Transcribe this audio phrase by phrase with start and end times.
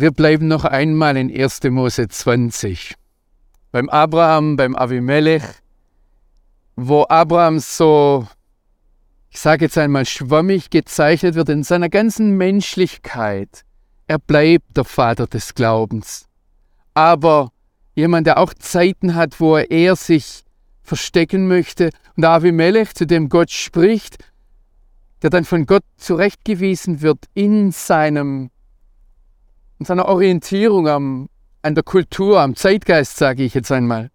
[0.00, 1.60] Wir bleiben noch einmal in 1.
[1.64, 2.94] Mose 20.
[3.70, 5.42] Beim Abraham, beim Avimelech,
[6.74, 8.26] wo Abraham so,
[9.28, 13.66] ich sage jetzt einmal, schwammig gezeichnet wird in seiner ganzen Menschlichkeit.
[14.06, 16.24] Er bleibt der Vater des Glaubens.
[16.94, 17.52] Aber
[17.94, 20.44] jemand, der auch Zeiten hat, wo er sich
[20.82, 21.90] verstecken möchte.
[22.16, 24.16] Und Avimelech, zu dem Gott spricht,
[25.20, 28.50] der dann von Gott zurechtgewiesen wird in seinem
[29.80, 31.28] in seiner Orientierung am,
[31.62, 34.10] an der Kultur, am Zeitgeist, sage ich jetzt einmal.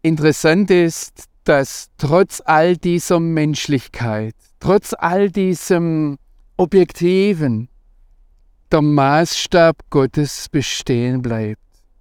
[0.00, 6.18] Interessant ist, dass trotz all dieser Menschlichkeit, trotz all diesem
[6.56, 7.68] Objektiven,
[8.70, 11.60] der Maßstab Gottes bestehen bleibt.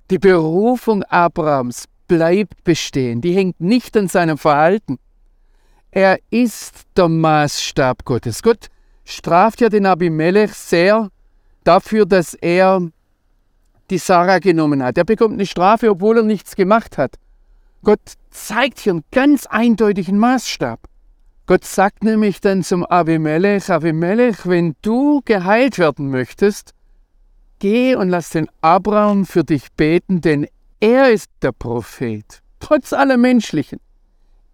[0.10, 4.98] Die Berufung Abrahams bleibt bestehen, die hängt nicht an seinem Verhalten.
[5.92, 8.41] Er ist der Maßstab Gottes.
[8.41, 8.68] Gott
[9.04, 11.10] straft ja den Abimelech sehr
[11.63, 12.81] dafür, dass er
[13.90, 14.98] die Sarah genommen hat.
[14.98, 17.15] Er bekommt eine Strafe, obwohl er nichts gemacht hat.
[17.84, 20.79] Gott zeigt hier einen ganz eindeutigen Maßstab.
[21.48, 26.73] Gott sagt nämlich dann zum Abimelech, Abimelech, wenn du geheilt werden möchtest,
[27.59, 30.48] geh und lass den Abraham für dich beten, denn
[30.79, 33.79] er ist der Prophet, trotz aller Menschlichen.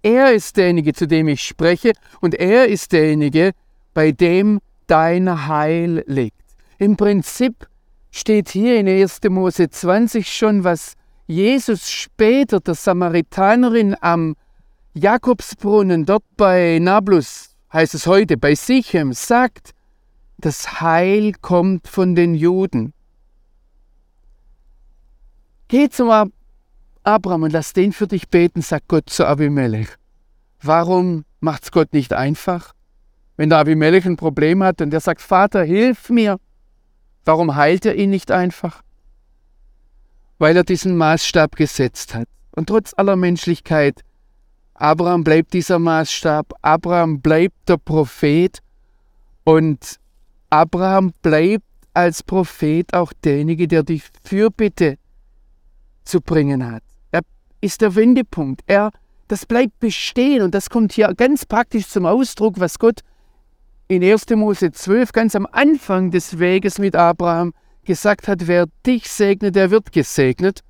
[0.02, 1.92] Er ist derjenige, zu dem ich spreche,
[2.22, 3.52] und er ist derjenige,
[3.94, 6.37] bei dem dein Heil liegt.
[6.80, 7.68] Im Prinzip
[8.12, 9.22] steht hier in 1.
[9.30, 10.94] Mose 20 schon, was
[11.26, 14.36] Jesus später der Samaritanerin am
[14.94, 19.72] Jakobsbrunnen, dort bei Nablus, heißt es heute, bei Sichem, sagt,
[20.38, 22.94] das Heil kommt von den Juden.
[25.68, 26.30] Geh zum Ab
[27.04, 29.88] Abraham und lass den für dich beten, sagt Gott zu Abimelech.
[30.62, 32.74] Warum macht's Gott nicht einfach?
[33.38, 36.38] Wenn der Abimelech ein Problem hat und er sagt, Vater, hilf mir,
[37.28, 38.82] Warum heilt er ihn nicht einfach?
[40.38, 42.30] Weil er diesen Maßstab gesetzt hat.
[42.56, 44.02] Und trotz aller Menschlichkeit,
[44.76, 48.60] Abraham bleibt dieser Maßstab, Abraham bleibt der Prophet
[49.44, 49.98] und
[50.50, 54.98] Abraham bleibt als Prophet auch derjenige, der die Fürbitte
[56.06, 56.84] zu bringen hat.
[57.12, 57.24] Er
[57.60, 58.62] ist der Wendepunkt.
[58.68, 58.92] Er,
[59.28, 63.02] das bleibt bestehen und das kommt hier ganz praktisch zum Ausdruck, was Gott
[63.88, 64.30] in 1.
[64.36, 67.54] Mose 12 ganz am Anfang des Weges mit Abraham
[67.86, 70.62] gesagt hat, wer dich segnet, der wird gesegnet.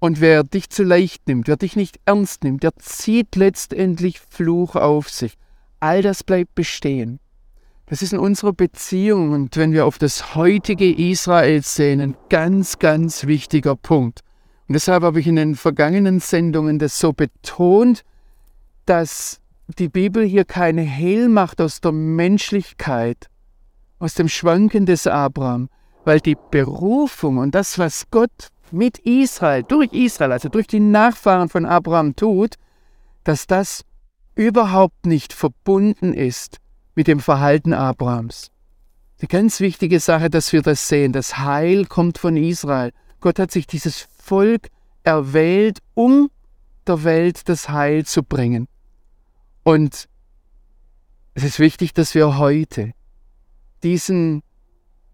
[0.00, 4.76] Und wer dich zu leicht nimmt, wer dich nicht ernst nimmt, der zieht letztendlich Fluch
[4.76, 5.34] auf sich.
[5.80, 7.20] All das bleibt bestehen.
[7.86, 12.78] Das ist in unserer Beziehung und wenn wir auf das heutige Israel sehen, ein ganz,
[12.78, 14.20] ganz wichtiger Punkt.
[14.68, 18.04] Und deshalb habe ich in den vergangenen Sendungen das so betont,
[18.84, 19.40] dass
[19.76, 23.28] die Bibel hier keine Hehl macht aus der Menschlichkeit,
[23.98, 25.68] aus dem Schwanken des Abraham,
[26.04, 31.48] weil die Berufung und das, was Gott mit Israel, durch Israel, also durch die Nachfahren
[31.48, 32.54] von Abraham tut,
[33.24, 33.84] dass das
[34.34, 36.58] überhaupt nicht verbunden ist
[36.94, 38.50] mit dem Verhalten Abrahams.
[39.20, 42.92] Die ganz wichtige Sache, dass wir das sehen, das Heil kommt von Israel.
[43.20, 44.68] Gott hat sich dieses Volk
[45.02, 46.30] erwählt, um
[46.86, 48.68] der Welt das Heil zu bringen.
[49.68, 50.08] Und
[51.34, 52.94] es ist wichtig, dass wir heute
[53.82, 54.42] diesen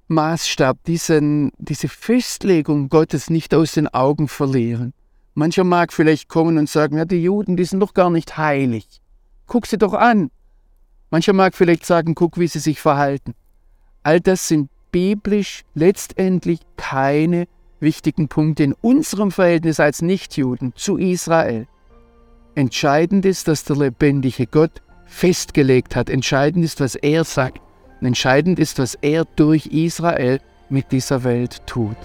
[0.07, 4.95] Maßstab, diesen, diese Festlegung Gottes nicht aus den Augen verlieren.
[5.35, 8.87] Mancher mag vielleicht kommen und sagen, ja, die Juden, die sind doch gar nicht heilig.
[9.49, 10.31] Guck sie doch an.
[11.11, 13.35] Mancher mag vielleicht sagen, guck, wie sie sich verhalten.
[14.05, 17.49] All das sind biblisch letztendlich keine
[17.81, 21.67] wichtigen Punkte in unserem Verhältnis als Nichtjuden zu Israel.
[22.57, 26.09] Entscheidend ist, dass der lebendige Gott festgelegt hat.
[26.09, 27.61] Entscheidend ist, was er sagt.
[28.01, 31.97] Entscheidend ist, was er durch Israel mit dieser Welt tut.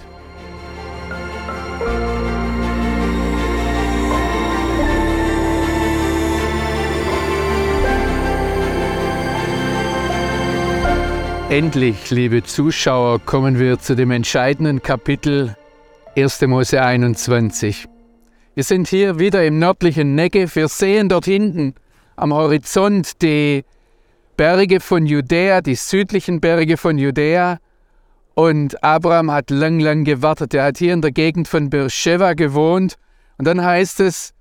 [11.48, 15.56] Endlich, liebe Zuschauer, kommen wir zu dem entscheidenden Kapitel
[16.16, 16.40] 1.
[16.42, 17.89] Mose 21.
[18.60, 20.54] Wir sind hier wieder im nördlichen Negev.
[20.54, 21.74] Wir sehen dort hinten
[22.16, 23.64] am Horizont die
[24.36, 27.58] Berge von Judäa, die südlichen Berge von Judäa.
[28.34, 30.52] Und Abraham hat lang, lang gewartet.
[30.52, 32.96] Er hat hier in der Gegend von Beersheba gewohnt.
[33.38, 34.34] Und dann heißt es,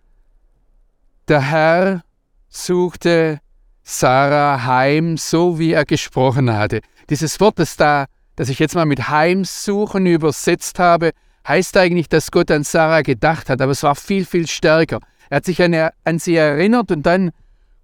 [1.30, 2.04] der Herr
[2.50, 3.39] suchte
[3.83, 6.81] Sarah heim, so wie er gesprochen hatte.
[7.10, 11.12] Dieses Wort, das da, das ich jetzt mal mit Heimsuchen übersetzt habe,
[11.50, 15.00] heißt eigentlich, dass Gott an Sarah gedacht hat, aber es war viel, viel stärker.
[15.30, 17.31] Er hat sich an, an sie erinnert und dann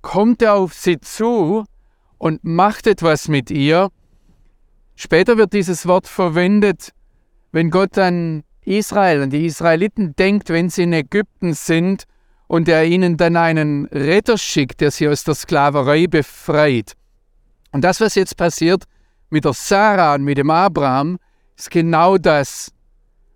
[0.01, 1.65] kommt er auf sie zu
[2.19, 3.89] und macht etwas mit ihr.
[4.95, 6.91] Später wird dieses Wort verwendet,
[7.51, 12.05] wenn Gott an Israel, an die Israeliten denkt, wenn sie in Ägypten sind
[12.47, 16.93] und er ihnen dann einen Retter schickt, der sie aus der Sklaverei befreit.
[17.71, 18.83] Und das, was jetzt passiert
[19.29, 21.17] mit der Sarah und mit dem Abraham,
[21.57, 22.71] ist genau das,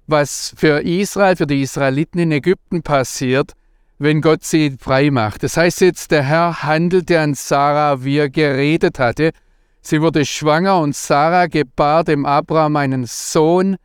[0.09, 3.53] was für Israel, für die Israeliten in Ägypten passiert,
[3.97, 5.43] wenn Gott sie frei macht.
[5.43, 9.31] Das heißt jetzt, der Herr handelte an Sarah, wie er geredet hatte.
[9.81, 13.77] Sie wurde schwanger und Sarah gebar dem Abraham einen Sohn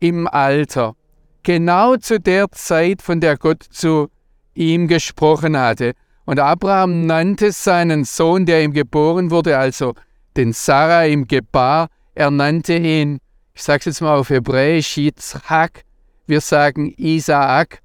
[0.00, 0.94] im Alter.
[1.42, 4.08] Genau zu der Zeit, von der Gott zu
[4.54, 5.92] ihm gesprochen hatte.
[6.24, 9.94] Und Abraham nannte seinen Sohn, der ihm geboren wurde, also
[10.36, 13.18] den Sarah ihm gebar, er nannte ihn,
[13.58, 15.82] ich sage es jetzt mal auf Hebräisch, Yitzhak,
[16.28, 17.80] wir sagen Isaak,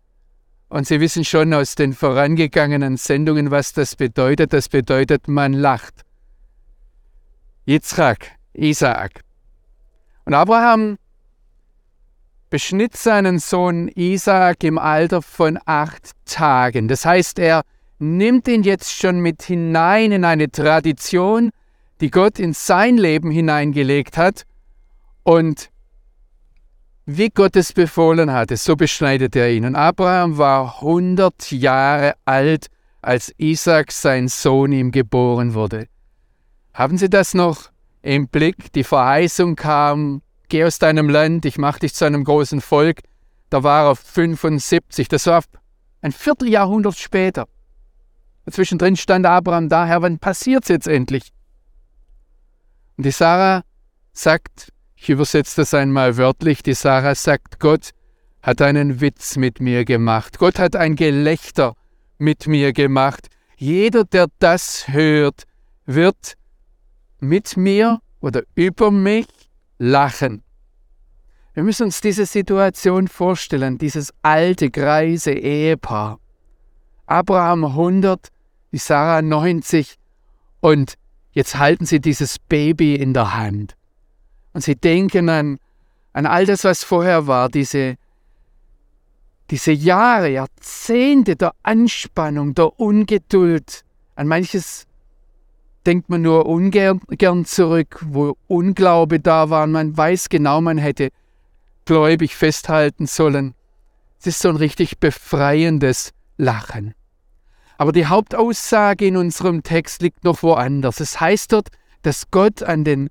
[0.70, 4.54] und Sie wissen schon aus den vorangegangenen Sendungen, was das bedeutet.
[4.54, 6.02] Das bedeutet, man lacht.
[7.66, 9.22] Yitzchak, Isaak.
[10.26, 11.00] Und Abraham
[12.52, 16.88] beschnitt seinen Sohn Isaak im Alter von acht Tagen.
[16.88, 17.64] Das heißt, er
[17.98, 21.50] nimmt ihn jetzt schon mit hinein in eine Tradition,
[22.00, 24.46] die Gott in sein Leben hineingelegt hat
[25.24, 25.70] und
[27.06, 29.66] wie Gott es befohlen hatte, so beschneidet er ihn.
[29.66, 32.68] Und Abraham war 100 Jahre alt,
[33.02, 35.88] als Isaac, sein Sohn, ihm geboren wurde.
[36.74, 37.72] Haben Sie das noch
[38.02, 38.72] im Blick?
[38.74, 43.02] Die Verheißung kam, geh aus deinem Land, ich mache dich zu einem großen Volk.
[43.50, 45.44] Da war er 75, das war
[46.02, 47.48] ein Vierteljahrhundert später.
[48.50, 51.32] Zwischendrin stand Abraham da, Herr, wann passiert's jetzt endlich?
[52.98, 53.64] Und die Sarah
[54.12, 54.73] sagt,
[55.04, 56.64] ich übersetze das einmal wörtlich.
[56.64, 57.90] Die Sarah sagt, Gott
[58.42, 60.40] hat einen Witz mit mir gemacht.
[60.40, 61.76] Gott hat ein Gelächter
[62.20, 63.28] mit mir gemacht.
[63.58, 65.44] Jeder, der das hört,
[65.86, 66.36] wird
[67.20, 69.28] mit mir oder über mich
[69.78, 70.42] lachen.
[71.54, 76.18] Wir müssen uns diese Situation vorstellen, dieses alte, greise Ehepaar.
[77.08, 78.30] Abraham 100,
[78.72, 79.96] die Sarah 90
[80.62, 80.94] und
[81.34, 83.76] jetzt halten sie dieses Baby in der Hand.
[84.54, 85.60] Und sie denken an,
[86.14, 87.98] an all das, was vorher war, diese,
[89.50, 93.84] diese Jahre, Jahrzehnte der Anspannung, der Ungeduld.
[94.16, 94.86] An manches
[95.86, 99.68] denkt man nur ungern gern zurück, wo Unglaube da war.
[99.68, 101.10] Man weiß genau, man hätte
[101.86, 103.56] gläubig festhalten sollen.
[104.20, 106.94] Es ist so ein richtig befreiendes Lachen.
[107.78, 111.00] Aber die Hauptaussage in unserem Text liegt noch woanders.
[111.00, 111.70] Es heißt dort,
[112.04, 113.10] dass Gott an den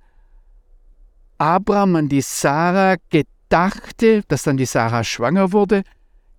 [1.42, 5.82] Abraham an die Sarah gedachte, dass dann die Sarah schwanger wurde,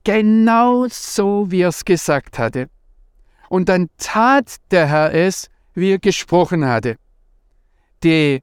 [0.05, 2.69] genau so, wie er es gesagt hatte.
[3.49, 6.95] Und dann tat der Herr es, wie er gesprochen hatte.
[8.01, 8.41] Die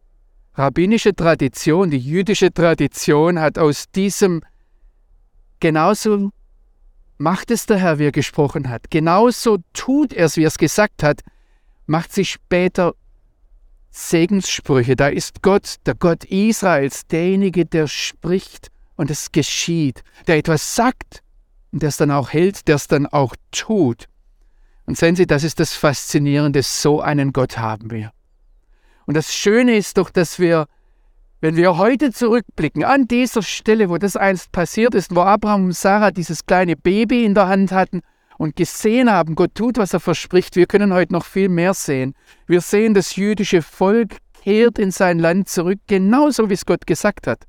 [0.55, 4.43] rabbinische Tradition, die jüdische Tradition hat aus diesem
[5.61, 6.31] genauso
[7.17, 8.91] macht es der Herr, wie er gesprochen hat.
[8.91, 11.23] Genauso tut er es, wie er es gesagt hat,
[11.87, 12.95] macht sich später
[13.91, 14.97] Segenssprüche.
[14.97, 21.23] Da ist Gott, der Gott Israels, derjenige, der spricht und es geschieht, der etwas sagt
[21.73, 24.07] und der es dann auch hält, der es dann auch tut.
[24.87, 28.13] Und sehen Sie, das ist das Faszinierende, so einen Gott haben wir.
[29.07, 30.67] Und das Schöne ist doch, dass wir,
[31.41, 35.77] wenn wir heute zurückblicken, an dieser Stelle, wo das einst passiert ist, wo Abraham und
[35.77, 38.03] Sarah dieses kleine Baby in der Hand hatten
[38.41, 42.15] und gesehen haben, Gott tut, was er verspricht, wir können heute noch viel mehr sehen.
[42.47, 47.27] Wir sehen, das jüdische Volk kehrt in sein Land zurück, genauso wie es Gott gesagt
[47.27, 47.45] hat.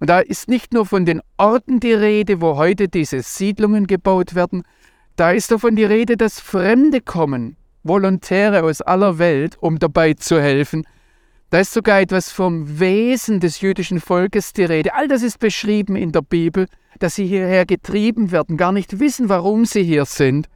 [0.00, 4.34] Und da ist nicht nur von den Orten die Rede, wo heute diese Siedlungen gebaut
[4.34, 4.64] werden,
[5.14, 10.42] da ist davon die Rede, dass Fremde kommen, Volontäre aus aller Welt, um dabei zu
[10.42, 10.84] helfen.
[11.50, 14.94] Da ist sogar etwas vom Wesen des jüdischen Volkes die Rede.
[14.94, 16.66] All das ist beschrieben in der Bibel
[17.00, 20.48] dass sie hierher getrieben werden, gar nicht wissen, warum sie hier sind.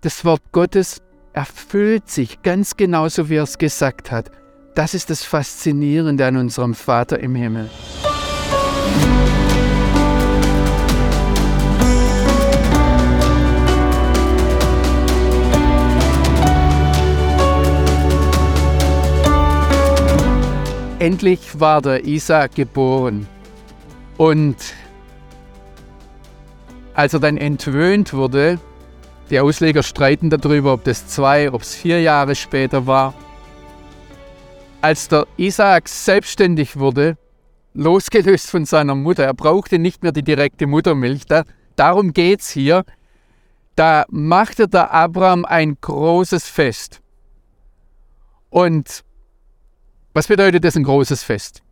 [0.00, 1.00] Das Wort Gottes
[1.32, 4.30] erfüllt sich ganz genauso, wie er es gesagt hat.
[4.74, 7.70] Das ist das Faszinierende an unserem Vater im Himmel.
[21.02, 23.26] Endlich war der Isaac geboren.
[24.18, 24.54] Und
[26.94, 28.60] als er dann entwöhnt wurde,
[29.28, 33.14] die Ausleger streiten darüber, ob das zwei, ob es vier Jahre später war.
[34.80, 37.16] Als der Isaak selbstständig wurde,
[37.74, 41.42] losgelöst von seiner Mutter, er brauchte nicht mehr die direkte Muttermilch, da,
[41.74, 42.84] darum es hier,
[43.74, 47.00] da machte der Abraham ein großes Fest.
[48.50, 49.02] Und
[50.14, 51.62] Was bedeutet das ein großes Fest?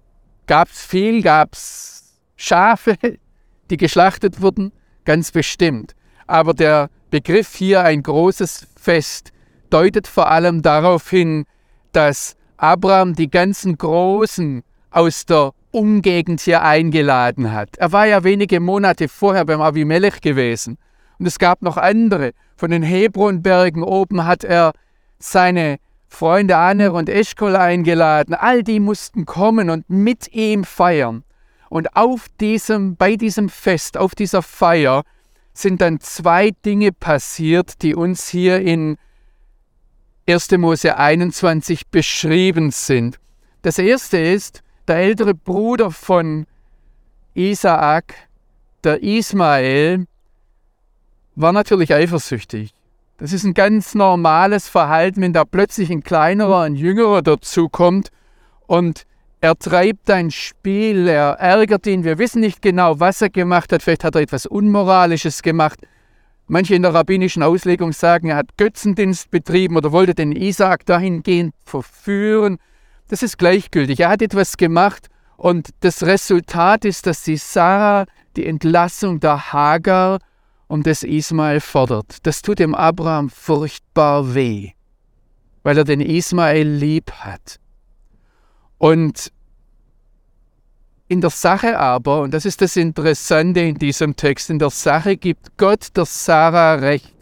[0.47, 1.23] Gab es viel?
[1.23, 2.97] Gab es Schafe,
[3.71, 4.73] die geschlachtet wurden?
[5.05, 5.95] Ganz bestimmt.
[6.27, 9.33] Aber der Begriff hier ein großes Fest
[9.69, 11.45] deutet vor allem darauf hin,
[11.93, 17.77] dass Abraham die ganzen Großen aus der Umgegend hier eingeladen hat.
[17.77, 20.79] Er war ja wenige Monate vorher beim Abimelech gewesen.
[21.19, 22.33] Und es gab noch andere.
[22.57, 24.73] Von den Hebronbergen oben hat er
[25.19, 25.79] seine
[26.11, 28.35] Freunde Aner und Eschkol eingeladen.
[28.35, 31.25] All die mussten kommen und mit ihm feiern.
[31.71, 35.05] Und auf diesem, bei diesem Fest, auf dieser Feier,
[35.55, 38.99] sind dann zwei Dinge passiert, die uns hier in
[40.29, 40.51] 1.
[40.59, 43.19] Mose 21 beschrieben sind.
[43.63, 46.47] Das erste ist, der ältere Bruder von
[47.35, 48.15] Isaak,
[48.83, 50.07] der Ismael,
[51.37, 52.75] war natürlich eifersüchtig.
[53.21, 58.11] Das ist ein ganz normales Verhalten, wenn da plötzlich ein kleinerer, ein jüngerer dazukommt
[58.67, 59.05] und
[59.43, 62.03] er treibt ein Spiel, er ärgert ihn.
[62.03, 63.83] Wir wissen nicht genau, was er gemacht hat.
[63.83, 65.81] Vielleicht hat er etwas Unmoralisches gemacht.
[66.47, 71.55] Manche in der rabbinischen Auslegung sagen, er hat Götzendienst betrieben oder wollte den Isaak dahingehend
[71.63, 72.57] verführen.
[73.09, 74.01] Das ist gleichgültig.
[74.01, 80.21] Er hat etwas gemacht und das Resultat ist, dass die Sarah die Entlassung der Hagar
[80.71, 82.19] und des Ismael fordert.
[82.23, 84.71] Das tut dem Abraham furchtbar weh,
[85.65, 87.59] weil er den Ismael lieb hat.
[88.79, 89.33] Und
[91.09, 95.17] in der Sache aber, und das ist das Interessante in diesem Text, in der Sache
[95.17, 97.17] gibt Gott der Sarah recht.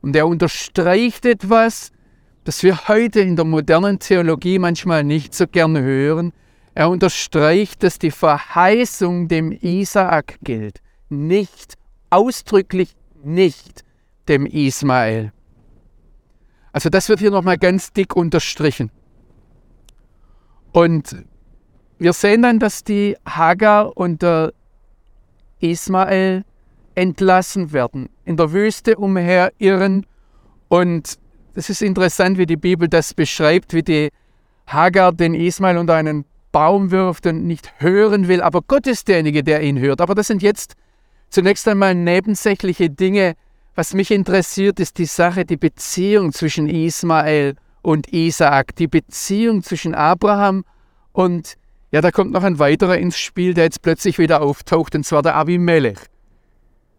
[0.00, 1.92] Und er unterstreicht etwas,
[2.42, 6.32] das wir heute in der modernen Theologie manchmal nicht so gern hören.
[6.74, 11.76] Er unterstreicht, dass die Verheißung dem Isaak gilt, nicht,
[12.12, 13.84] ausdrücklich nicht
[14.28, 15.32] dem Ismael.
[16.72, 18.90] Also das wird hier nochmal ganz dick unterstrichen.
[20.72, 21.24] Und
[21.98, 24.52] wir sehen dann, dass die Hagar und der
[25.60, 26.44] Ismael
[26.94, 30.06] entlassen werden, in der Wüste umherirren.
[30.68, 31.18] Und
[31.54, 34.10] es ist interessant, wie die Bibel das beschreibt, wie die
[34.66, 39.42] Hagar den Ismael unter einen Baum wirft und nicht hören will, aber Gott ist derjenige,
[39.42, 40.00] der ihn hört.
[40.00, 40.74] Aber das sind jetzt
[41.32, 43.34] zunächst einmal nebensächliche Dinge.
[43.74, 49.94] Was mich interessiert, ist die Sache, die Beziehung zwischen Ismael und Isaak, die Beziehung zwischen
[49.94, 50.64] Abraham
[51.12, 51.56] und
[51.90, 55.20] ja, da kommt noch ein weiterer ins Spiel, der jetzt plötzlich wieder auftaucht, und zwar
[55.20, 55.98] der Abimelech,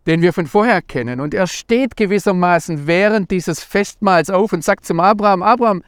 [0.06, 1.20] den wir von vorher kennen.
[1.20, 5.84] Und er steht gewissermaßen während dieses Festmahls auf und sagt zum Abraham, Abraham,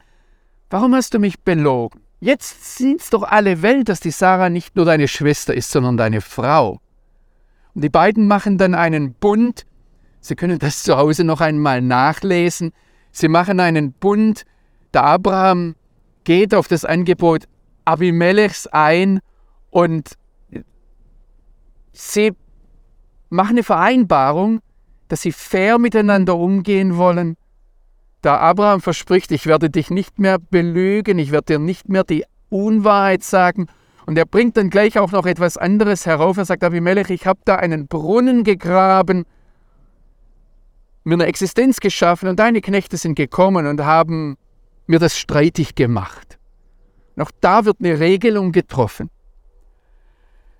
[0.70, 2.00] warum hast du mich belogen?
[2.18, 6.20] Jetzt sieht's doch alle Welt, dass die Sarah nicht nur deine Schwester ist, sondern deine
[6.20, 6.80] Frau.
[7.76, 9.66] Und die beiden machen dann einen Bund.
[10.20, 12.72] Sie können das zu Hause noch einmal nachlesen.
[13.12, 14.46] Sie machen einen Bund.
[14.94, 15.74] Der Abraham
[16.24, 17.44] geht auf das Angebot
[17.84, 19.20] Abimelechs ein
[19.68, 20.16] und
[21.92, 22.32] sie
[23.28, 24.62] machen eine Vereinbarung,
[25.08, 27.36] dass sie fair miteinander umgehen wollen.
[28.22, 32.24] Da Abraham verspricht, ich werde dich nicht mehr belügen, ich werde dir nicht mehr die
[32.48, 33.66] Unwahrheit sagen.
[34.06, 36.36] Und er bringt dann gleich auch noch etwas anderes herauf.
[36.36, 39.26] Er sagt, Abimelech, ich habe da einen Brunnen gegraben,
[41.02, 44.36] mir eine Existenz geschaffen und deine Knechte sind gekommen und haben
[44.86, 46.38] mir das streitig gemacht.
[47.18, 49.10] Auch da wird eine Regelung getroffen.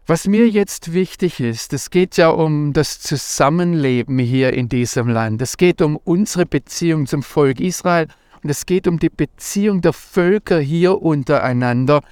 [0.08, 5.42] Was mir jetzt wichtig ist, es geht ja um das Zusammenleben hier in diesem Land.
[5.42, 8.06] Es geht um unsere Beziehung zum Volk Israel
[8.42, 12.02] und es geht um die Beziehung der Völker hier untereinander.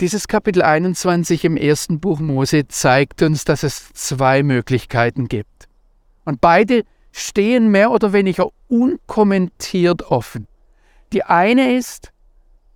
[0.00, 5.68] Dieses Kapitel 21 im ersten Buch Mose zeigt uns, dass es zwei Möglichkeiten gibt.
[6.24, 10.48] Und beide stehen mehr oder weniger unkommentiert offen.
[11.12, 12.12] Die eine ist,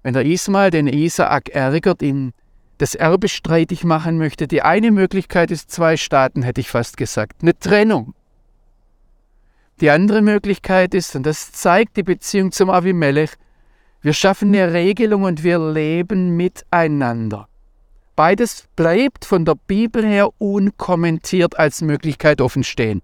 [0.05, 2.35] wenn der Ismael den Isaak ärgert, ihn
[2.79, 7.43] das Erbe streitig machen möchte, die eine Möglichkeit ist zwei Staaten, hätte ich fast gesagt,
[7.43, 8.15] eine Trennung.
[9.81, 13.33] Die andere Möglichkeit ist, und das zeigt die Beziehung zum Avimelech,
[14.01, 17.49] wir schaffen eine Regelung und wir leben miteinander.
[18.15, 23.03] Beides bleibt von der Bibel her unkommentiert als Möglichkeit offen stehen.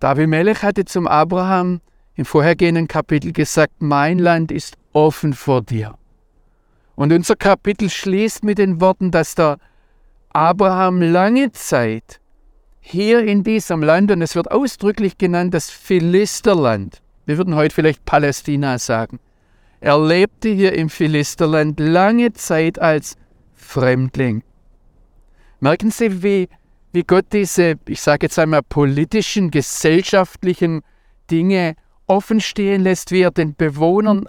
[0.00, 1.80] Der Avimelech hatte zum Abraham
[2.14, 5.96] im vorhergehenden Kapitel gesagt, mein Land ist offen vor dir.
[6.96, 9.58] Und unser Kapitel schließt mit den Worten, dass der
[10.30, 12.20] Abraham lange Zeit
[12.80, 18.04] hier in diesem Land, und es wird ausdrücklich genannt, das Philisterland, wir würden heute vielleicht
[18.04, 19.20] Palästina sagen,
[19.80, 23.16] er lebte hier im Philisterland lange Zeit als
[23.54, 24.42] Fremdling.
[25.60, 26.48] Merken Sie, wie,
[26.92, 30.82] wie Gott diese, ich sage jetzt einmal, politischen, gesellschaftlichen
[31.30, 31.74] Dinge
[32.06, 34.28] offen stehen lässt, wie er den Bewohnern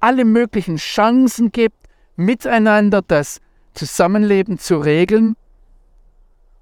[0.00, 1.76] alle möglichen Chancen gibt,
[2.16, 3.40] miteinander das
[3.72, 5.34] Zusammenleben zu regeln.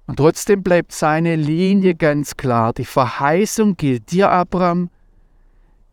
[0.07, 2.73] Und trotzdem bleibt seine Linie ganz klar.
[2.73, 4.89] Die Verheißung gilt dir, Abraham,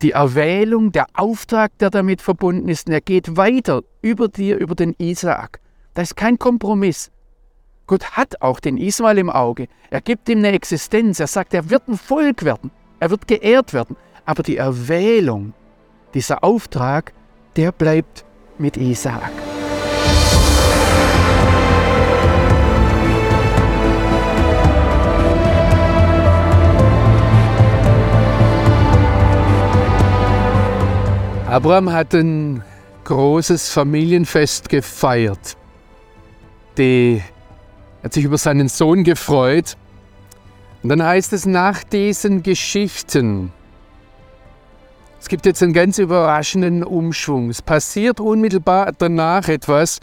[0.03, 4.75] die Erwählung, der Auftrag, der damit verbunden ist, und er geht weiter über dir, über
[4.75, 5.61] den Isaak.
[5.95, 7.11] Das ist kein Kompromiss.
[7.87, 9.67] Gott hat auch den Ismael im Auge.
[9.91, 11.19] Er gibt ihm eine Existenz.
[11.19, 12.71] Er sagt, er wird ein Volk werden.
[13.01, 13.97] Er wird geehrt werden.
[14.25, 15.55] Aber die Erwählung,
[16.15, 17.13] dieser Auftrag,
[17.57, 18.25] der bleibt
[18.59, 19.50] mit Isaak.
[31.51, 32.63] Abraham hat ein
[33.03, 35.57] großes Familienfest gefeiert.
[36.79, 37.21] Die
[38.05, 39.77] hat sich über seinen Sohn gefreut.
[40.85, 43.53] Und dann heißt es nach diesen Geschichten,
[45.21, 47.51] es gibt jetzt einen ganz überraschenden Umschwung.
[47.51, 49.99] Es passiert unmittelbar danach etwas.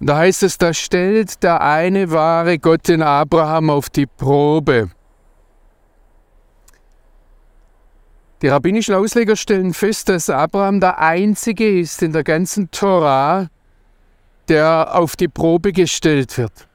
[0.00, 4.90] Und da heißt es, da stellt der eine wahre Gott den Abraham auf die Probe.
[8.42, 13.48] Die rabbinischen Ausleger stellen fest, dass Abraham der Einzige ist in der ganzen Torah,
[14.48, 16.68] der auf die Probe gestellt wird.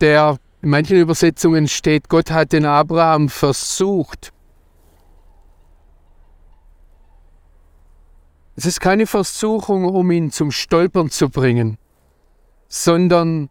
[0.00, 4.32] Der in manchen Übersetzungen steht, Gott hat den Abraham versucht.
[8.56, 11.76] Es ist keine Versuchung, um ihn zum Stolpern zu bringen,
[12.68, 13.50] sondern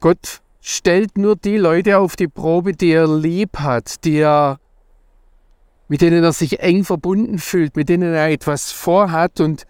[0.00, 4.58] Gott stellt nur die Leute auf die Probe, die er lieb hat, die er
[5.88, 9.66] mit denen er sich eng verbunden fühlt, mit denen er etwas vorhat und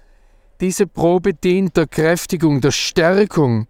[0.60, 3.66] diese Probe dient der Kräftigung, der Stärkung.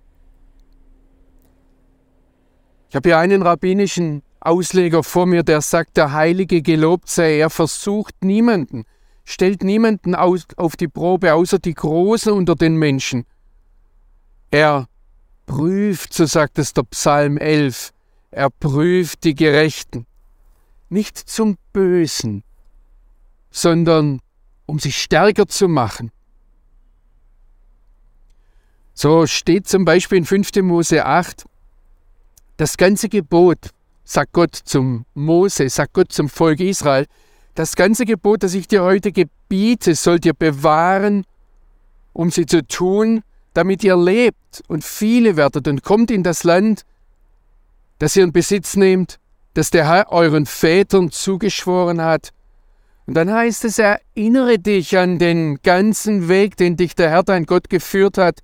[2.88, 7.50] Ich habe hier einen rabbinischen Ausleger vor mir, der sagt, der Heilige gelobt sei, er
[7.50, 8.85] versucht niemanden,
[9.25, 13.26] stellt niemanden auf die Probe, außer die Großen unter den Menschen.
[14.52, 14.87] Er
[15.47, 17.93] prüft, so sagt es der Psalm 11,
[18.30, 20.06] er prüft die Gerechten
[20.88, 22.42] nicht zum Bösen,
[23.50, 24.20] sondern
[24.66, 26.10] um sich stärker zu machen.
[28.94, 30.54] So steht zum Beispiel in 5.
[30.62, 31.44] Mose 8,
[32.56, 33.70] das ganze Gebot,
[34.04, 37.06] sagt Gott zum Mose, sagt Gott zum Volk Israel,
[37.54, 41.25] das ganze Gebot, das ich dir heute gebiete, sollt ihr bewahren,
[42.12, 43.22] um sie zu tun,
[43.52, 46.84] damit ihr lebt und viele werdet und kommt in das Land,
[47.99, 49.18] das ihr in Besitz nehmt
[49.56, 52.30] das der Herr euren Vätern zugeschworen hat.
[53.06, 57.47] Und dann heißt es, erinnere dich an den ganzen Weg, den dich der Herr dein
[57.47, 58.40] Gott geführt hat,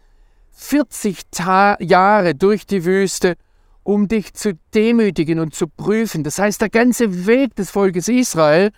[0.52, 3.34] 40 Ta Jahre durch die Wüste,
[3.82, 6.24] um dich zu demütigen und zu prüfen.
[6.24, 8.70] Das heißt, der ganze Weg des Volkes Israel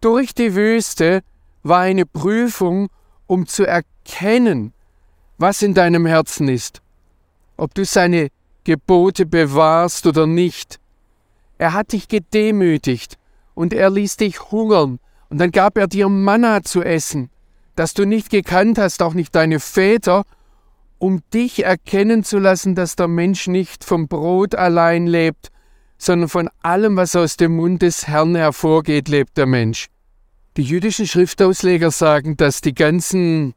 [0.00, 1.22] durch die Wüste
[1.64, 2.90] war eine Prüfung,
[3.26, 4.72] um zu erkennen,
[5.36, 6.80] was in deinem Herzen ist,
[7.56, 8.28] ob du seine
[8.62, 10.78] Gebote bewahrst oder nicht.
[11.58, 13.18] Er hat dich gedemütigt
[13.54, 17.30] und er ließ dich hungern und dann gab er dir Manna zu essen,
[17.74, 20.24] das du nicht gekannt hast, auch nicht deine Väter,
[20.98, 25.50] um dich erkennen zu lassen, dass der Mensch nicht vom Brot allein lebt,
[25.98, 29.88] sondern von allem, was aus dem Mund des Herrn hervorgeht, lebt der Mensch.
[30.56, 33.54] Die jüdischen Schriftausleger sagen, dass die ganzen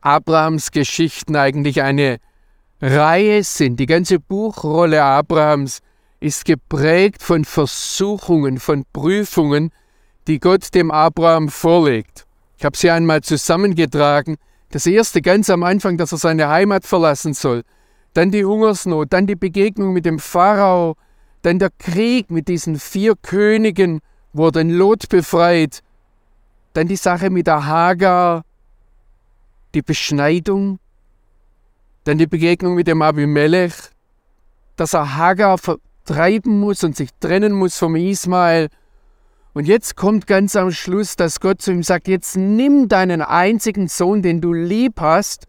[0.00, 2.18] Abrahams Geschichten eigentlich eine
[2.80, 3.80] Reihe sind.
[3.80, 5.80] Die ganze Buchrolle Abrahams
[6.20, 9.70] ist geprägt von Versuchungen, von Prüfungen,
[10.26, 12.26] die Gott dem Abraham vorlegt.
[12.56, 14.36] Ich habe sie einmal zusammengetragen.
[14.70, 17.62] Das erste ganz am Anfang, dass er seine Heimat verlassen soll.
[18.14, 20.96] Dann die Hungersnot, dann die Begegnung mit dem Pharao,
[21.42, 24.00] dann der Krieg mit diesen vier Königen,
[24.32, 25.82] wo er den Lot befreit.
[26.72, 28.44] Dann die Sache mit der Hagar,
[29.74, 30.80] die Beschneidung,
[32.04, 33.74] dann die Begegnung mit dem Abimelech,
[34.76, 35.58] dass er Hagar
[36.08, 38.68] treiben muss und sich trennen muss vom Ismael.
[39.52, 43.88] Und jetzt kommt ganz am Schluss, dass Gott zu ihm sagt, jetzt nimm deinen einzigen
[43.88, 45.46] Sohn, den du lieb hast,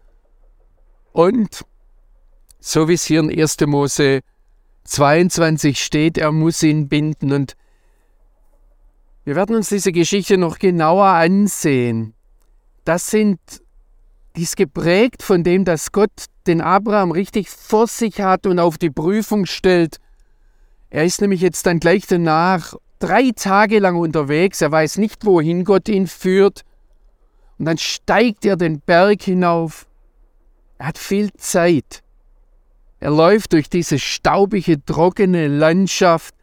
[1.12, 1.64] und
[2.60, 3.56] so wie es hier in 1.
[3.66, 4.20] Mose
[4.84, 7.32] 22 steht, er muss ihn binden.
[7.32, 7.56] Und
[9.24, 12.14] wir werden uns diese Geschichte noch genauer ansehen.
[12.84, 13.40] Das sind,
[14.36, 18.78] die ist geprägt von dem, dass Gott den Abraham richtig vor sich hat und auf
[18.78, 19.98] die Prüfung stellt
[20.90, 24.60] er ist nämlich jetzt dann gleich danach drei Tage lang unterwegs.
[24.60, 26.62] Er weiß nicht, wohin Gott ihn führt.
[27.58, 29.86] Und dann steigt er den Berg hinauf.
[30.78, 32.02] Er hat viel Zeit.
[32.98, 36.34] Er läuft durch diese staubige, trockene Landschaft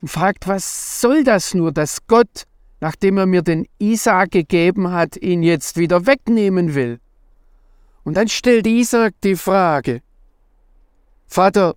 [0.00, 2.46] und fragt, was soll das nur, dass Gott
[2.80, 6.98] nachdem er mir den Isaak gegeben hat, ihn jetzt wieder wegnehmen will.
[8.04, 10.00] Und dann stellt Isaak die Frage,
[11.26, 11.76] Vater,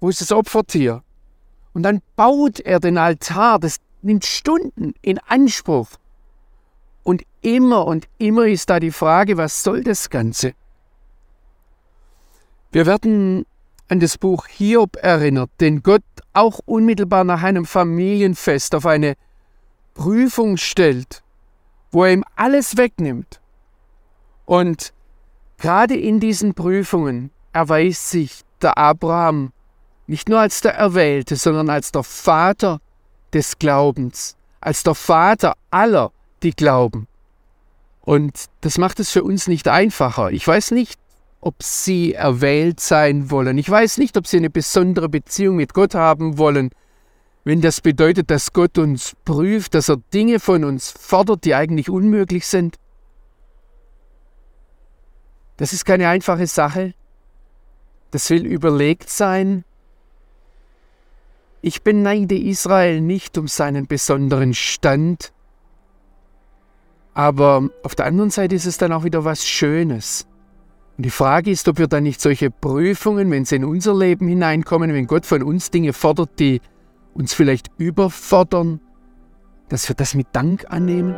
[0.00, 1.02] wo ist das Opfertier?
[1.72, 5.88] Und dann baut er den Altar, das nimmt Stunden in Anspruch.
[7.02, 10.52] Und immer und immer ist da die Frage, was soll das Ganze?
[12.70, 13.46] Wir werden
[13.88, 16.02] an das Buch Hiob erinnert, den Gott
[16.34, 19.14] auch unmittelbar nach einem Familienfest auf eine
[19.94, 21.22] Prüfung stellt,
[21.90, 23.40] wo er ihm alles wegnimmt.
[24.44, 24.92] Und
[25.56, 29.52] gerade in diesen Prüfungen erweist sich der Abraham
[30.08, 32.80] nicht nur als der Erwählte, sondern als der Vater
[33.32, 37.06] des Glaubens, als der Vater aller, die glauben.
[38.00, 40.30] Und das macht es für uns nicht einfacher.
[40.30, 40.98] Ich weiß nicht,
[41.40, 43.58] ob sie erwählt sein wollen.
[43.58, 46.70] Ich weiß nicht, ob sie eine besondere Beziehung mit Gott haben wollen.
[47.44, 51.90] Wenn das bedeutet, dass Gott uns prüft, dass er Dinge von uns fordert, die eigentlich
[51.90, 52.76] unmöglich sind.
[55.58, 56.94] Das ist keine einfache Sache.
[58.10, 59.64] Das will überlegt sein.
[61.60, 65.32] Ich beneide Israel nicht um seinen besonderen Stand,
[67.14, 70.28] aber auf der anderen Seite ist es dann auch wieder was Schönes.
[70.96, 74.28] Und die Frage ist, ob wir dann nicht solche Prüfungen, wenn sie in unser Leben
[74.28, 76.60] hineinkommen, wenn Gott von uns Dinge fordert, die
[77.14, 78.80] uns vielleicht überfordern,
[79.68, 81.14] dass wir das mit Dank annehmen.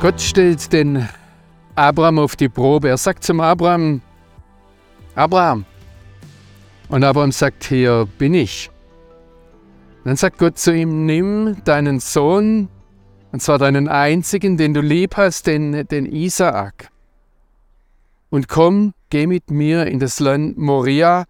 [0.00, 1.08] Gott stellt den
[1.74, 2.88] Abraham auf die Probe.
[2.88, 4.00] Er sagt zum Abraham,
[5.16, 5.64] Abraham.
[6.88, 8.70] Und Abraham sagt, hier bin ich.
[10.04, 12.68] Dann sagt Gott zu ihm, nimm deinen Sohn,
[13.32, 16.90] und zwar deinen einzigen, den du lieb hast, den, den Isaak.
[18.30, 21.24] Und komm, geh mit mir in das Land Moria.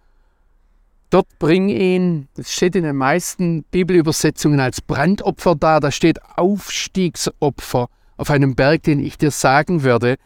[1.09, 7.89] Dort bring ihn, das steht in den meisten Bibelübersetzungen als Brandopfer da, da steht Aufstiegsopfer
[8.19, 10.17] auf einem Berg, den ich dir sagen werde.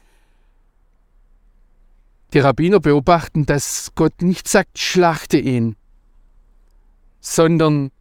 [2.33, 5.77] Die Rabbiner beobachten, dass Gott nicht sagt, schlachte ihn,
[7.21, 7.93] sondern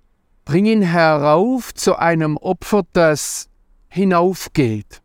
[0.45, 3.49] bring ihn herauf zu einem Opfer, das
[3.89, 5.01] hinaufgeht.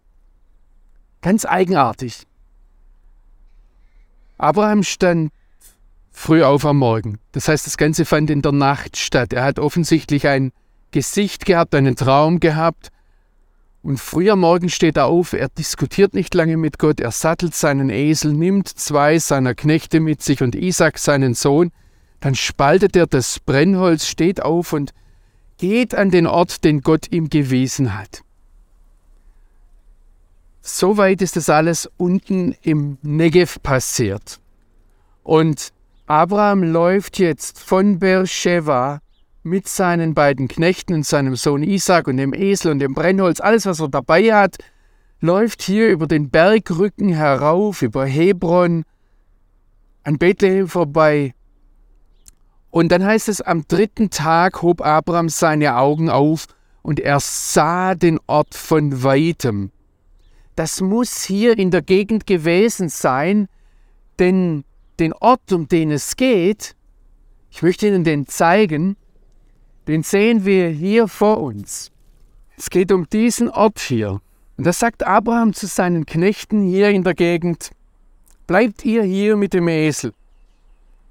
[1.21, 2.23] Ganz eigenartig.
[4.39, 5.33] Abraham stand
[6.13, 7.19] früh auf am Morgen.
[7.33, 9.33] Das heißt, das Ganze fand in der Nacht statt.
[9.33, 10.53] Er hat offensichtlich ein
[10.93, 12.93] Gesicht gehabt, einen Traum gehabt
[13.87, 17.55] und früh am Morgen steht er auf, er diskutiert nicht lange mit Gott, er sattelt
[17.55, 21.71] seinen Esel, nimmt zwei seiner Knechte mit sich und Isaac seinen Sohn,
[22.19, 24.93] dann spaltet er das Brennholz, steht auf und
[25.59, 28.23] geht an den Ort, den Gott ihm gewiesen hat.
[30.63, 34.41] Soweit ist das alles unten im Negev passiert.
[35.23, 35.73] Und
[36.07, 39.01] Abraham läuft jetzt von Beersheba
[39.47, 43.65] mit seinen beiden Knechten und seinem Sohn Isaac und dem Esel und dem Brennholz, alles
[43.65, 44.57] was er dabei hat,
[45.21, 48.85] läuft hier über den Bergrücken herauf, über Hebron,
[50.03, 51.33] an Bethlehem vorbei.
[52.71, 56.47] Und dann heißt es, am dritten Tag hob Abraham seine Augen auf
[56.83, 59.71] und er sah den Ort von weitem.
[60.57, 63.47] Das muss hier in der Gegend gewesen sein,
[64.19, 64.65] denn
[64.99, 66.75] den Ort, um den es geht,
[67.51, 68.97] ich möchte Ihnen den zeigen,
[69.87, 71.91] den sehen wir hier vor uns.
[72.57, 74.21] Es geht um diesen Ort hier.
[74.57, 77.71] Und da sagt Abraham zu seinen Knechten hier in der Gegend,
[78.47, 80.13] bleibt ihr hier mit dem Esel.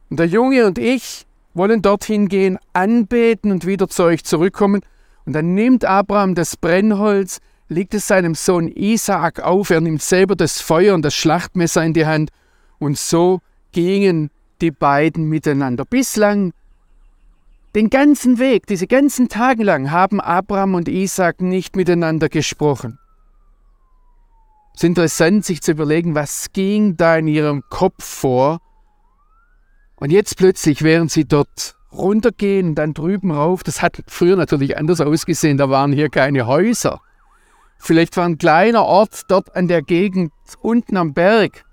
[0.10, 4.82] Und der Junge und ich wollen dorthin gehen, anbeten und wieder zu euch zurückkommen.
[5.26, 10.36] Und dann nimmt Abraham das Brennholz, legt es seinem Sohn Isaak auf, er nimmt selber
[10.36, 12.32] das Feuer und das Schlachtmesser in die Hand.
[12.78, 13.40] Und so
[13.72, 14.30] gingen
[14.62, 15.86] die beiden miteinander.
[15.86, 16.54] Bislang
[17.76, 22.98] den ganzen Weg, diese ganzen Tage lang haben Abraham und Isaac nicht miteinander gesprochen.
[24.74, 28.60] Es ist interessant, sich zu überlegen, was ging da in ihrem Kopf vor.
[29.98, 35.02] Und jetzt plötzlich, während sie dort runtergehen, dann drüben rauf, das hat früher natürlich anders
[35.02, 37.02] ausgesehen, da waren hier keine Häuser.
[37.78, 41.66] Vielleicht war ein kleiner Ort dort an der Gegend unten am Berg.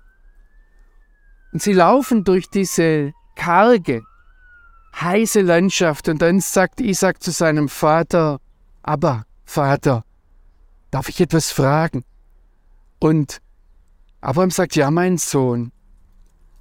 [1.53, 4.03] Und sie laufen durch diese karge,
[4.99, 6.07] heiße Landschaft.
[6.09, 8.39] Und dann sagt Isaac zu seinem Vater,
[8.81, 10.03] aber Vater,
[10.91, 12.03] darf ich etwas fragen?
[12.99, 13.41] Und
[14.21, 15.71] Abraham sagt, ja, mein Sohn.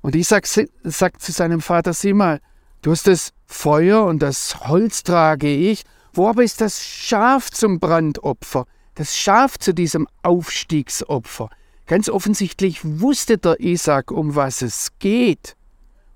[0.00, 0.46] Und Isaac
[0.82, 2.40] sagt zu seinem Vater, sieh mal,
[2.82, 5.84] Du hast das Feuer und das Holz trage ich.
[6.12, 8.66] Wo aber ist das Schaf zum Brandopfer?
[8.96, 11.48] Das Schaf zu diesem Aufstiegsopfer?
[11.86, 15.56] Ganz offensichtlich wusste der Isaac, um was es geht.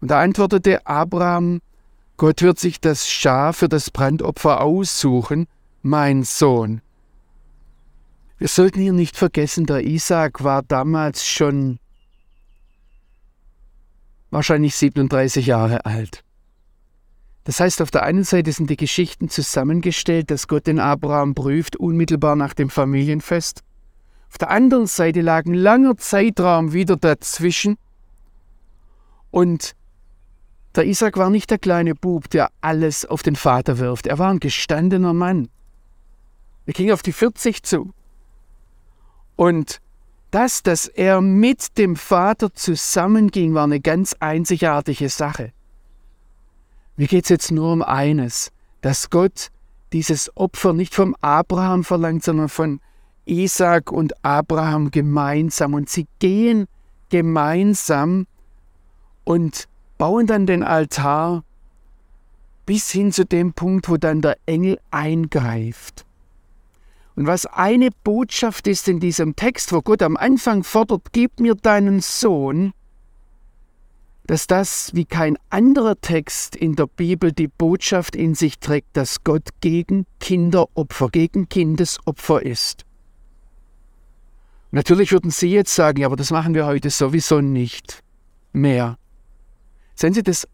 [0.01, 1.61] Und da antwortete Abraham,
[2.17, 5.47] Gott wird sich das Schaf für das Brandopfer aussuchen,
[5.83, 6.81] mein Sohn.
[8.39, 11.79] Wir sollten hier nicht vergessen, der Isaac war damals schon
[14.31, 16.23] wahrscheinlich 37 Jahre alt.
[17.45, 21.77] Das heißt, auf der einen Seite sind die Geschichten zusammengestellt, dass Gott den Abraham prüft,
[21.77, 23.63] unmittelbar nach dem Familienfest.
[24.29, 27.77] Auf der anderen Seite lag ein langer Zeitraum wieder dazwischen.
[29.31, 29.77] Und
[30.77, 34.07] der Isaac war nicht der kleine Bub, der alles auf den Vater wirft.
[34.07, 35.49] Er war ein gestandener Mann.
[36.67, 37.93] Er ging auf die 40 zu.
[39.37, 39.81] Und
[40.31, 45.53] das, dass er mit dem Vater zusammenging, war eine ganz einzigartige Sache.
[46.97, 49.51] Mir geht es jetzt nur um eines, dass Gott
[49.93, 52.81] dieses Opfer nicht vom Abraham verlangt, sondern von
[53.25, 55.75] Isaac und Abraham gemeinsam.
[55.75, 56.67] Und sie gehen
[57.11, 58.27] gemeinsam
[59.25, 61.45] und bauen dann den Altar
[62.67, 66.05] bis hin zu dem Punkt, wo dann der Engel eingreift.
[67.15, 71.55] Und was eine Botschaft ist in diesem Text, wo Gott am Anfang fordert, gib mir
[71.55, 72.73] deinen Sohn,
[74.27, 79.23] dass das wie kein anderer Text in der Bibel die Botschaft in sich trägt, dass
[79.25, 82.85] Gott gegen Kinderopfer, gegen Kindesopfer ist.
[84.73, 88.03] Natürlich würden Sie jetzt sagen, ja, aber das machen wir heute sowieso nicht
[88.53, 88.99] mehr.
[89.97, 90.47] Sehen Sie, das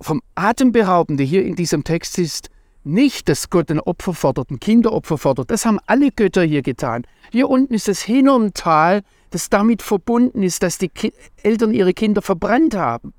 [0.00, 2.50] vom Atemberaubende hier in diesem Text ist
[2.84, 5.50] nicht, dass Gott ein Opfer fordert, ein Kinderopfer fordert.
[5.50, 7.04] Das haben alle Götter hier getan.
[7.32, 11.12] Hier unten ist das Hinnomtal, das damit verbunden ist, dass die Ki
[11.42, 13.12] Eltern ihre Kinder verbrannt haben.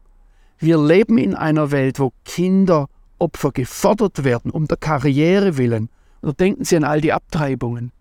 [0.60, 5.90] Wir leben in einer Welt, wo Kinderopfer gefordert werden, um der Karriere willen.
[6.22, 7.92] Oder denken Sie an all die Abtreibungen.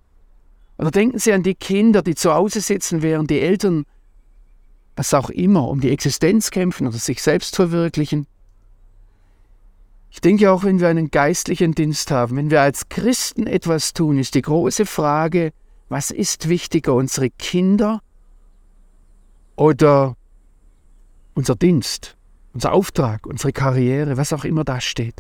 [0.79, 3.87] Oder denken Sie an die Kinder, die zu Hause sitzen, während die Eltern,
[4.97, 8.27] was auch immer, um die Existenz kämpfen oder sich selbst verwirklichen.
[10.11, 14.19] Ich denke auch, wenn wir einen geistlichen Dienst haben, wenn wir als Christen etwas tun,
[14.19, 15.53] ist die große Frage,
[15.89, 18.01] was ist wichtiger, unsere Kinder
[19.57, 20.17] oder
[21.35, 22.17] unser Dienst,
[22.53, 25.17] unser Auftrag, unsere Karriere, was auch immer da steht?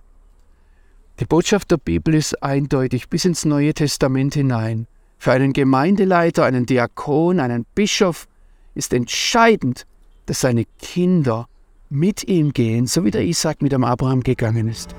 [1.20, 4.86] Die Botschaft der Bibel ist eindeutig bis ins Neue Testament hinein.
[5.18, 8.26] Für einen Gemeindeleiter, einen Diakon, einen Bischof
[8.74, 9.86] ist entscheidend,
[10.26, 11.48] dass seine Kinder
[11.90, 14.94] mit ihm gehen, so wie der Isaac mit dem Abraham gegangen ist.